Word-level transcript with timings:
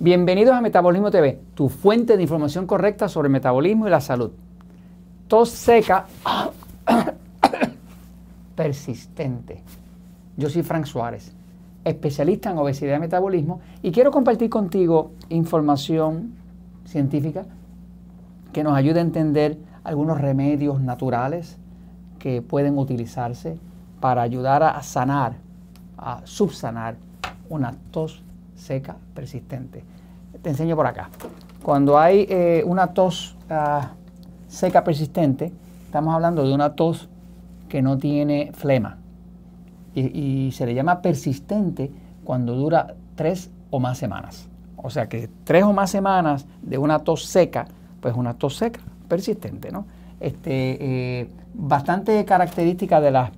Bienvenidos 0.00 0.56
a 0.56 0.60
Metabolismo 0.60 1.12
TV, 1.12 1.38
tu 1.54 1.68
fuente 1.68 2.16
de 2.16 2.22
información 2.24 2.66
correcta 2.66 3.08
sobre 3.08 3.28
metabolismo 3.28 3.86
y 3.86 3.90
la 3.90 4.00
salud. 4.00 4.32
Tos 5.28 5.50
seca 5.50 6.06
persistente. 8.56 9.62
Yo 10.36 10.50
soy 10.50 10.64
Frank 10.64 10.86
Suárez, 10.86 11.32
especialista 11.84 12.50
en 12.50 12.58
obesidad 12.58 12.96
y 12.96 13.00
metabolismo, 13.00 13.60
y 13.82 13.92
quiero 13.92 14.10
compartir 14.10 14.50
contigo 14.50 15.12
información 15.28 16.34
científica 16.86 17.44
que 18.52 18.64
nos 18.64 18.74
ayude 18.74 18.98
a 18.98 19.02
entender 19.02 19.58
algunos 19.84 20.20
remedios 20.20 20.80
naturales 20.80 21.56
que 22.18 22.42
pueden 22.42 22.78
utilizarse 22.78 23.58
para 24.00 24.22
ayudar 24.22 24.64
a 24.64 24.82
sanar, 24.82 25.36
a 25.96 26.20
subsanar 26.24 26.96
una 27.48 27.76
tos 27.92 28.23
seca 28.54 28.96
persistente. 29.14 29.84
Te 30.42 30.50
enseño 30.50 30.76
por 30.76 30.86
acá. 30.86 31.10
Cuando 31.62 31.98
hay 31.98 32.26
eh, 32.28 32.62
una 32.66 32.88
tos 32.88 33.36
ah, 33.48 33.92
seca 34.48 34.84
persistente, 34.84 35.52
estamos 35.86 36.14
hablando 36.14 36.46
de 36.46 36.54
una 36.54 36.74
tos 36.74 37.08
que 37.68 37.82
no 37.82 37.98
tiene 37.98 38.52
flema. 38.52 38.98
Y, 39.96 40.50
se 40.50 40.66
le 40.66 40.74
llama 40.74 41.02
persistente 41.02 41.90
cuando 42.24 42.56
dura 42.56 42.94
tres 43.14 43.50
o 43.70 43.78
más 43.78 43.96
semanas. 43.96 44.48
O 44.76 44.90
sea 44.90 45.08
que 45.08 45.30
tres 45.44 45.62
o 45.62 45.72
más 45.72 45.90
semanas 45.90 46.46
de 46.62 46.78
una 46.78 46.98
tos 46.98 47.24
seca, 47.26 47.66
pues 48.00 48.14
una 48.16 48.34
tos 48.34 48.56
seca 48.56 48.80
persistente, 49.08 49.70
¿no? 49.70 49.86
Este, 50.18 51.20
eh, 51.20 51.28
bastante 51.54 52.24
característica 52.24 53.00
de 53.00 53.12
las 53.12 53.30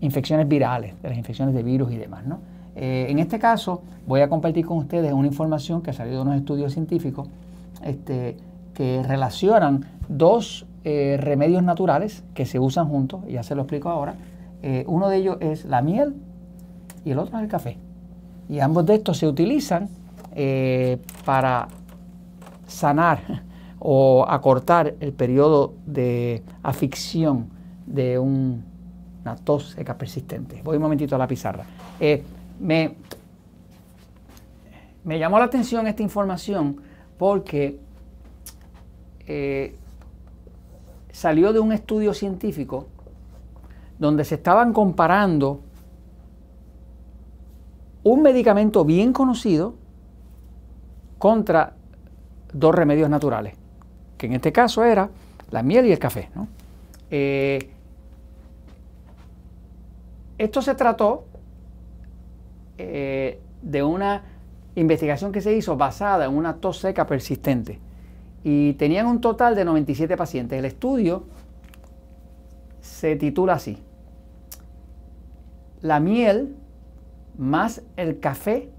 infecciones 0.00 0.48
virales, 0.48 1.00
de 1.00 1.08
las 1.08 1.16
infecciones 1.16 1.54
de 1.54 1.62
virus 1.62 1.92
y 1.92 1.96
demás, 1.96 2.26
¿no? 2.26 2.40
Eh, 2.76 3.06
en 3.08 3.18
este 3.18 3.38
caso, 3.38 3.82
voy 4.06 4.20
a 4.20 4.28
compartir 4.28 4.66
con 4.66 4.78
ustedes 4.78 5.12
una 5.12 5.26
información 5.26 5.82
que 5.82 5.90
ha 5.90 5.92
salido 5.92 6.16
de 6.16 6.22
unos 6.22 6.36
estudios 6.36 6.72
científicos 6.72 7.28
este, 7.82 8.36
que 8.74 9.02
relacionan 9.02 9.84
dos 10.08 10.66
eh, 10.84 11.16
remedios 11.20 11.62
naturales 11.62 12.24
que 12.34 12.46
se 12.46 12.58
usan 12.58 12.88
juntos, 12.88 13.22
y 13.28 13.32
ya 13.32 13.42
se 13.42 13.54
lo 13.54 13.62
explico 13.62 13.88
ahora. 13.88 14.14
Eh, 14.62 14.84
uno 14.88 15.08
de 15.08 15.16
ellos 15.18 15.36
es 15.40 15.64
la 15.64 15.82
miel 15.82 16.14
y 17.04 17.10
el 17.10 17.18
otro 17.18 17.36
es 17.36 17.44
el 17.44 17.48
café. 17.48 17.78
Y 18.48 18.60
ambos 18.60 18.84
de 18.86 18.96
estos 18.96 19.18
se 19.18 19.26
utilizan 19.26 19.88
para 21.24 21.68
sanar 22.66 23.20
o 23.78 24.24
acortar 24.28 24.94
el 24.98 25.12
periodo 25.12 25.74
de 25.86 26.42
aficción 26.62 27.46
de 27.86 28.18
una 28.18 29.36
tos 29.44 29.70
seca 29.76 29.96
persistente. 29.96 30.60
Voy 30.64 30.76
un 30.76 30.82
momentito 30.82 31.14
a 31.14 31.18
la 31.18 31.28
pizarra. 31.28 31.64
Me, 32.58 32.94
me 35.04 35.18
llamó 35.18 35.38
la 35.38 35.46
atención 35.46 35.86
esta 35.86 36.02
información 36.02 36.80
porque 37.18 37.78
eh, 39.26 39.76
salió 41.10 41.52
de 41.52 41.60
un 41.60 41.72
estudio 41.72 42.12
científico 42.14 42.86
donde 43.98 44.24
se 44.24 44.34
estaban 44.34 44.72
comparando 44.72 45.60
un 48.02 48.22
medicamento 48.22 48.84
bien 48.84 49.12
conocido 49.12 49.74
contra 51.18 51.74
dos 52.52 52.74
remedios 52.74 53.08
naturales, 53.08 53.54
que 54.18 54.26
en 54.26 54.34
este 54.34 54.52
caso 54.52 54.84
era 54.84 55.08
la 55.50 55.62
miel 55.62 55.86
y 55.86 55.92
el 55.92 55.98
café. 55.98 56.28
Eh, 57.10 57.70
esto 60.36 60.60
se 60.60 60.74
trató 60.74 61.24
eh, 62.78 63.40
de 63.62 63.82
una 63.82 64.22
investigación 64.74 65.32
que 65.32 65.40
se 65.40 65.54
hizo 65.54 65.76
basada 65.76 66.24
en 66.24 66.32
una 66.32 66.56
tos 66.56 66.78
seca 66.78 67.06
persistente. 67.06 67.78
Y 68.42 68.74
tenían 68.74 69.06
un 69.06 69.20
total 69.20 69.54
de 69.54 69.64
97 69.64 70.16
pacientes. 70.16 70.58
El 70.58 70.64
estudio 70.64 71.24
se 72.80 73.16
titula 73.16 73.54
así. 73.54 73.78
La 75.80 76.00
miel 76.00 76.56
más 77.38 77.82
el 77.96 78.20
café 78.20 78.70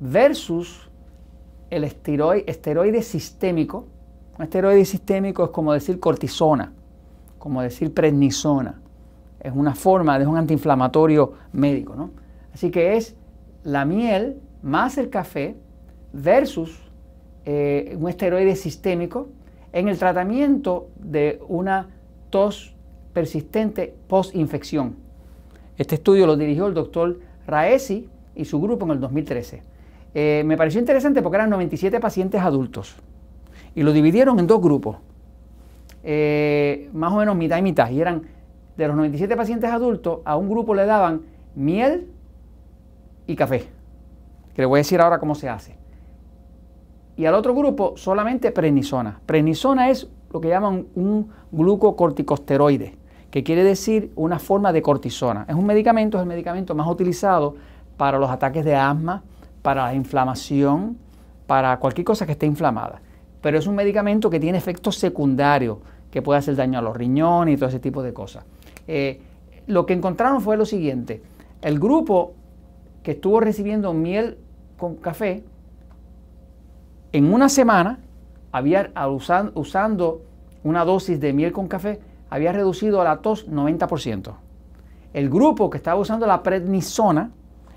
versus 0.00 0.90
el 1.70 1.84
esteroide, 1.84 2.44
esteroide 2.46 3.02
sistémico. 3.02 3.86
Un 4.38 4.44
esteroide 4.44 4.84
sistémico 4.84 5.44
es 5.44 5.50
como 5.50 5.72
decir 5.72 6.00
cortisona, 6.00 6.72
como 7.38 7.62
decir 7.62 7.94
prednisona. 7.94 8.80
Es 9.40 9.52
una 9.54 9.74
forma, 9.74 10.18
de 10.18 10.26
un 10.26 10.36
antiinflamatorio 10.36 11.32
médico, 11.52 11.94
¿no? 11.94 12.23
Así 12.54 12.70
que 12.70 12.96
es 12.96 13.16
la 13.64 13.84
miel 13.84 14.40
más 14.62 14.96
el 14.96 15.10
café 15.10 15.56
versus 16.12 16.80
eh, 17.44 17.96
un 18.00 18.08
esteroide 18.08 18.56
sistémico 18.56 19.28
en 19.72 19.88
el 19.88 19.98
tratamiento 19.98 20.88
de 20.96 21.42
una 21.48 21.88
tos 22.30 22.74
persistente 23.12 23.94
post-infección. 24.08 24.94
Este 25.76 25.96
estudio 25.96 26.26
lo 26.26 26.36
dirigió 26.36 26.68
el 26.68 26.74
doctor 26.74 27.18
Raesi 27.46 28.08
y 28.36 28.44
su 28.44 28.60
grupo 28.60 28.86
en 28.86 28.92
el 28.92 29.00
2013. 29.00 29.62
Eh, 30.14 30.42
me 30.46 30.56
pareció 30.56 30.78
interesante 30.78 31.22
porque 31.22 31.36
eran 31.36 31.50
97 31.50 31.98
pacientes 31.98 32.40
adultos 32.40 32.94
y 33.74 33.82
lo 33.82 33.92
dividieron 33.92 34.38
en 34.38 34.46
dos 34.46 34.62
grupos, 34.62 34.98
eh, 36.04 36.88
más 36.92 37.12
o 37.12 37.16
menos 37.16 37.34
mitad 37.34 37.58
y 37.58 37.62
mitad. 37.62 37.90
Y 37.90 38.00
eran 38.00 38.22
de 38.76 38.86
los 38.86 38.96
97 38.96 39.36
pacientes 39.36 39.70
adultos, 39.70 40.20
a 40.24 40.36
un 40.36 40.48
grupo 40.48 40.74
le 40.74 40.86
daban 40.86 41.22
miel 41.56 42.08
y 43.26 43.36
café, 43.36 43.68
que 44.54 44.62
le 44.62 44.66
voy 44.66 44.78
a 44.78 44.80
decir 44.80 45.00
ahora 45.00 45.18
cómo 45.18 45.34
se 45.34 45.48
hace. 45.48 45.76
Y 47.16 47.26
al 47.26 47.34
otro 47.34 47.54
grupo 47.54 47.94
solamente 47.96 48.50
prednisona. 48.50 49.20
Prednisona 49.24 49.90
es 49.90 50.08
lo 50.32 50.40
que 50.40 50.48
llaman 50.48 50.86
un 50.94 51.30
glucocorticosteroide, 51.52 52.96
que 53.30 53.44
quiere 53.44 53.62
decir 53.62 54.12
una 54.16 54.38
forma 54.38 54.72
de 54.72 54.82
cortisona. 54.82 55.44
Es 55.48 55.54
un 55.54 55.66
medicamento, 55.66 56.18
es 56.18 56.22
el 56.22 56.28
medicamento 56.28 56.74
más 56.74 56.88
utilizado 56.88 57.54
para 57.96 58.18
los 58.18 58.30
ataques 58.30 58.64
de 58.64 58.74
asma, 58.74 59.22
para 59.62 59.84
la 59.84 59.94
inflamación, 59.94 60.98
para 61.46 61.78
cualquier 61.78 62.04
cosa 62.04 62.26
que 62.26 62.32
esté 62.32 62.46
inflamada. 62.46 63.00
Pero 63.40 63.58
es 63.58 63.66
un 63.66 63.74
medicamento 63.74 64.28
que 64.28 64.40
tiene 64.40 64.58
efectos 64.58 64.96
secundarios, 64.96 65.78
que 66.10 66.22
puede 66.22 66.38
hacer 66.38 66.56
daño 66.56 66.78
a 66.78 66.82
los 66.82 66.96
riñones 66.96 67.54
y 67.54 67.56
todo 67.56 67.68
ese 67.68 67.80
tipo 67.80 68.02
de 68.02 68.12
cosas. 68.12 68.44
Eh, 68.86 69.20
lo 69.66 69.86
que 69.86 69.94
encontraron 69.94 70.40
fue 70.40 70.56
lo 70.56 70.66
siguiente. 70.66 71.22
El 71.62 71.78
grupo 71.78 72.34
que 73.04 73.12
estuvo 73.12 73.38
recibiendo 73.38 73.92
miel 73.92 74.38
con 74.78 74.96
café, 74.96 75.44
en 77.12 77.32
una 77.32 77.48
semana, 77.48 78.00
había, 78.50 78.90
usando 79.54 80.22
una 80.64 80.84
dosis 80.84 81.20
de 81.20 81.32
miel 81.32 81.52
con 81.52 81.68
café, 81.68 82.00
había 82.30 82.50
reducido 82.50 83.04
la 83.04 83.18
tos 83.18 83.48
90%. 83.48 84.32
El 85.12 85.30
grupo 85.30 85.70
que 85.70 85.76
estaba 85.76 86.00
usando 86.00 86.26
la 86.26 86.42
prednisona, 86.42 87.30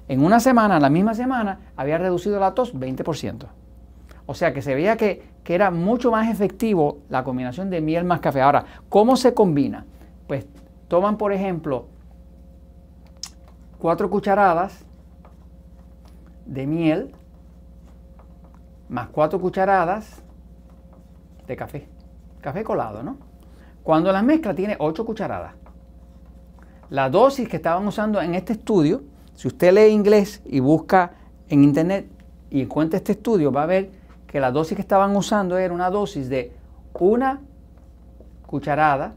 en 0.08 0.24
una 0.24 0.40
semana, 0.40 0.80
la 0.80 0.90
misma 0.90 1.14
semana, 1.14 1.60
había 1.76 1.98
reducido 1.98 2.40
la 2.40 2.56
tos 2.56 2.74
20%. 2.74 3.46
O 4.26 4.34
sea 4.34 4.54
que 4.54 4.62
se 4.62 4.74
veía 4.74 4.96
que, 4.96 5.24
que, 5.44 5.54
era 5.54 5.72
mucho 5.72 6.10
más 6.10 6.32
efectivo 6.32 7.00
la 7.10 7.24
combinación 7.26 7.70
de 7.70 7.82
miel 7.82 8.06
más 8.06 8.22
café. 8.22 8.42
Ahora, 8.42 8.66
¿cómo 8.88 9.18
se 9.18 9.34
combina? 9.34 9.86
Pues 10.26 10.48
toman, 10.88 11.18
por 11.18 11.34
ejemplo, 11.34 11.88
cuatro 13.78 14.10
cucharadas 14.10 14.87
de 16.47 16.66
miel 16.66 17.13
más 18.90 19.09
cuatro 19.09 19.39
cucharadas 19.39 20.24
de 21.45 21.56
café. 21.56 21.88
Café 22.42 22.63
colado, 22.63 23.04
¿no? 23.04 23.18
Cuando 23.83 24.12
la 24.12 24.22
mezcla 24.22 24.54
tiene 24.54 24.75
8 24.80 25.06
cucharadas. 25.06 25.54
La 26.89 27.10
dosis 27.10 27.48
que 27.48 27.57
estaban 27.57 27.86
usando 27.88 28.22
en 28.22 28.36
este 28.36 28.54
estudio, 28.54 29.04
si 29.33 29.48
usted 29.48 29.74
lee 29.74 29.94
inglés 29.94 30.42
y 30.45 30.60
busca 30.60 31.13
en 31.50 31.63
internet 31.63 32.10
y 32.50 32.62
encuentra 32.62 32.98
este 32.98 33.13
estudio, 33.13 33.51
va 33.51 33.63
a 33.63 33.66
ver 33.66 33.92
que 34.25 34.39
la 34.39 34.51
dosis 34.51 34.75
que 34.75 34.81
estaban 34.81 35.16
usando 35.16 35.57
era 35.57 35.74
una 35.74 35.89
dosis 35.89 36.30
de 36.30 36.54
una 37.00 37.42
cucharada 38.45 39.16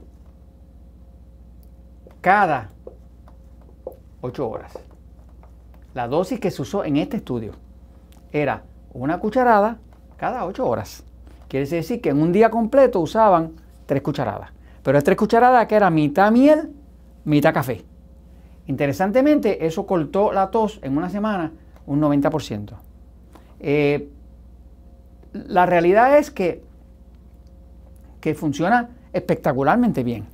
cada 2.21 2.71
8 4.21 4.49
horas. 4.49 4.90
La 5.95 6.07
dosis 6.07 6.39
que 6.39 6.51
se 6.51 6.63
usó 6.63 6.85
en 6.85 6.97
este 6.97 7.17
estudio 7.17 7.53
era 8.33 8.63
una 8.93 9.19
cucharada 9.19 9.79
cada 10.17 10.45
8 10.45 10.67
horas. 10.67 11.05
Quiere 11.49 11.67
decir 11.67 12.01
que 12.01 12.11
en 12.11 12.23
un 12.23 12.33
día 12.33 12.51
completo 12.51 13.01
usaban 13.01 13.53
3 13.87 14.03
cucharadas. 14.03 14.51
Pero 14.83 14.99
es 14.99 15.05
3 15.05 15.17
cucharadas 15.17 15.67
que 15.67 15.75
era 15.75 15.91
mitad 15.91 16.31
miel, 16.31 16.71
mitad 17.25 17.53
café. 17.53 17.85
Interesantemente, 18.67 19.67
eso 19.67 19.85
cortó 19.85 20.33
la 20.33 20.51
tos 20.51 20.79
en 20.83 20.97
una 20.97 21.11
semana 21.11 21.53
un 21.87 22.01
90%. 22.01 22.75
Eh, 23.59 24.09
la 25.33 25.67
realidad 25.67 26.19
es 26.19 26.31
que, 26.31 26.63
que 28.21 28.35
funciona 28.35 28.91
espectacularmente 29.13 30.05
bien 30.05 30.27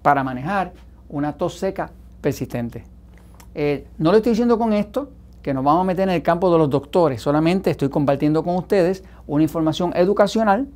para 0.00 0.24
manejar 0.24 0.72
una 1.10 1.34
tos 1.34 1.58
seca 1.58 1.90
persistente. 2.22 2.95
Eh, 3.58 3.86
no 3.96 4.12
le 4.12 4.18
estoy 4.18 4.32
diciendo 4.32 4.58
con 4.58 4.74
esto 4.74 5.08
que 5.40 5.54
nos 5.54 5.64
vamos 5.64 5.80
a 5.80 5.84
meter 5.84 6.06
en 6.10 6.14
el 6.14 6.22
campo 6.22 6.52
de 6.52 6.58
los 6.58 6.68
doctores, 6.68 7.22
solamente 7.22 7.70
estoy 7.70 7.88
compartiendo 7.88 8.44
con 8.44 8.54
ustedes 8.54 9.02
una 9.26 9.42
información 9.42 9.94
educacional 9.96 10.68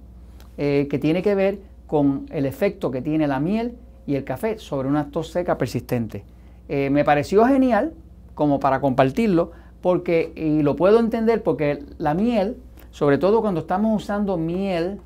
eh, 0.57 0.89
que 0.91 0.99
tiene 0.99 1.21
que 1.21 1.35
ver 1.35 1.59
con 1.87 2.25
el 2.31 2.47
efecto 2.47 2.91
que 2.91 3.03
tiene 3.03 3.29
la 3.29 3.39
miel 3.39 3.77
y 4.07 4.15
el 4.15 4.25
café 4.25 4.59
sobre 4.59 4.89
una 4.89 5.11
tos 5.11 5.29
seca 5.29 5.59
persistente. 5.59 6.25
Eh, 6.71 6.89
me 6.89 7.05
pareció 7.05 7.45
genial 7.45 7.93
como 8.35 8.59
para 8.61 8.81
compartirlo, 8.81 9.53
porque, 9.83 10.33
y 10.35 10.63
lo 10.63 10.75
puedo 10.75 11.01
entender 11.01 11.43
porque 11.43 11.85
la 11.99 12.15
miel, 12.15 12.57
sobre 12.93 13.19
todo 13.19 13.43
cuando 13.43 13.61
estamos 13.61 14.03
usando 14.03 14.39
miel, 14.39 15.03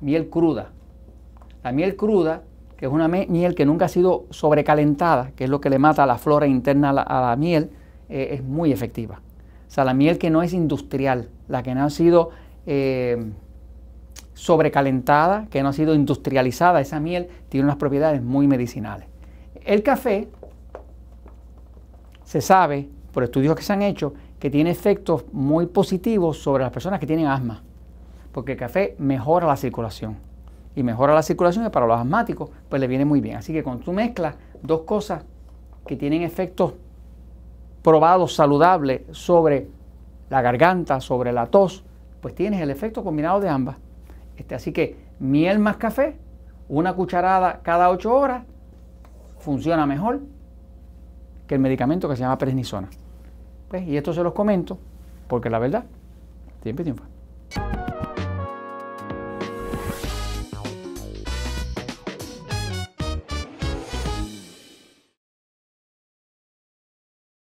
miel 0.00 0.28
cruda, 0.28 0.72
la 1.62 1.70
miel 1.70 1.94
cruda, 1.94 2.42
que 2.82 2.86
es 2.86 2.92
una 2.92 3.06
miel 3.06 3.54
que 3.54 3.64
nunca 3.64 3.84
ha 3.84 3.88
sido 3.88 4.24
sobrecalentada, 4.30 5.30
que 5.36 5.44
es 5.44 5.50
lo 5.50 5.60
que 5.60 5.70
le 5.70 5.78
mata 5.78 6.02
a 6.02 6.06
la 6.06 6.18
flora 6.18 6.48
interna 6.48 6.90
a 6.90 7.20
la, 7.20 7.36
miel, 7.36 7.70
eh, 8.08 8.30
es 8.32 8.42
muy 8.42 8.72
efectiva. 8.72 9.20
O 9.68 9.70
sea, 9.70 9.84
la 9.84 9.94
miel 9.94 10.18
que 10.18 10.30
no 10.30 10.42
es 10.42 10.52
industrial, 10.52 11.28
la 11.46 11.62
que 11.62 11.76
no 11.76 11.84
ha 11.84 11.90
sido 11.90 12.30
eh, 12.66 13.24
sobrecalentada, 14.34 15.46
que 15.48 15.62
no 15.62 15.68
ha 15.68 15.72
sido 15.72 15.94
industrializada, 15.94 16.80
esa 16.80 16.98
miel 16.98 17.28
tiene 17.48 17.66
unas 17.66 17.76
propiedades 17.76 18.20
muy 18.20 18.48
medicinales. 18.48 19.06
El 19.64 19.84
café 19.84 20.26
se 22.24 22.40
sabe, 22.40 22.88
por 23.12 23.22
estudios 23.22 23.54
que 23.54 23.62
se 23.62 23.74
han 23.74 23.82
hecho, 23.82 24.12
que 24.40 24.50
tiene 24.50 24.72
efectos 24.72 25.24
muy 25.30 25.66
positivos 25.66 26.42
sobre 26.42 26.64
las 26.64 26.72
personas 26.72 26.98
que 26.98 27.06
tienen 27.06 27.26
asma, 27.26 27.62
porque 28.32 28.50
el 28.50 28.58
café 28.58 28.96
mejora 28.98 29.46
la 29.46 29.56
circulación. 29.56 30.31
Y 30.74 30.82
mejora 30.82 31.14
la 31.14 31.22
circulación 31.22 31.66
y 31.66 31.70
para 31.70 31.86
los 31.86 31.98
asmáticos, 31.98 32.50
pues 32.68 32.80
le 32.80 32.86
viene 32.86 33.04
muy 33.04 33.20
bien. 33.20 33.36
Así 33.36 33.52
que 33.52 33.62
cuando 33.62 33.84
tú 33.84 33.92
mezclas 33.92 34.36
dos 34.62 34.82
cosas 34.82 35.24
que 35.86 35.96
tienen 35.96 36.22
efectos 36.22 36.74
probados 37.82 38.34
saludables 38.34 39.02
sobre 39.10 39.68
la 40.30 40.40
garganta, 40.40 41.00
sobre 41.00 41.32
la 41.32 41.46
tos, 41.46 41.84
pues 42.20 42.34
tienes 42.34 42.60
el 42.60 42.70
efecto 42.70 43.04
combinado 43.04 43.40
de 43.40 43.48
ambas. 43.48 43.76
Este, 44.36 44.54
así 44.54 44.72
que 44.72 44.96
miel 45.18 45.58
más 45.58 45.76
café, 45.76 46.16
una 46.68 46.94
cucharada 46.94 47.60
cada 47.62 47.90
8 47.90 48.14
horas, 48.14 48.44
funciona 49.38 49.84
mejor 49.84 50.20
que 51.46 51.56
el 51.56 51.60
medicamento 51.60 52.08
que 52.08 52.16
se 52.16 52.22
llama 52.22 52.38
prednisona. 52.38 52.88
Pues, 53.68 53.86
y 53.86 53.96
esto 53.96 54.14
se 54.14 54.22
los 54.22 54.32
comento 54.32 54.78
porque 55.28 55.50
la 55.50 55.58
verdad 55.58 55.84
siempre 56.62 56.84
triunfa. 56.84 57.11